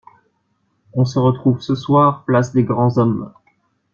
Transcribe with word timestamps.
On 0.95 1.05
se 1.05 1.19
retrouve 1.19 1.61
ce 1.61 1.75
soir 1.75 2.25
place 2.25 2.53
des 2.53 2.63
grands 2.63 2.97
hommes. 2.97 3.31